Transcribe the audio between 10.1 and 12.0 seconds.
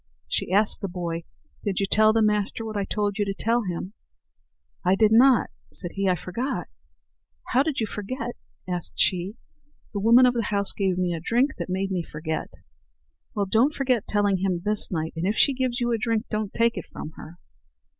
of the house gave me a drink that made